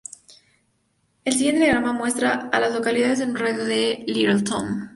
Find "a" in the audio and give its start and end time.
2.51-2.59